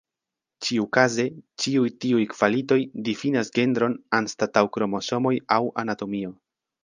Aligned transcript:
Ĉiukaze, 0.67 1.25
ĉiuj 1.65 1.89
tiuj 2.05 2.23
kvalitoj 2.31 2.79
difinas 3.09 3.53
genron 3.59 3.99
anstataŭ 4.21 4.63
kromosomoj 4.79 5.35
aŭ 5.59 5.61
anatomio. 5.85 6.35